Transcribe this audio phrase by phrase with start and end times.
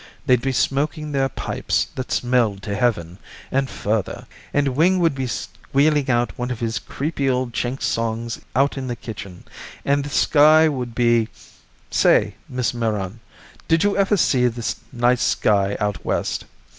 [0.25, 3.19] They'd be smoking their pipes that smelled to Heaven,
[3.51, 8.79] and further, and Wing would be squealing one of his creepy old Chink songs out
[8.79, 9.43] in the kitchen,
[9.85, 11.29] and the sky would be
[11.91, 13.19] say, Miss Meron,
[13.67, 16.45] did you ever see the night sky, out West?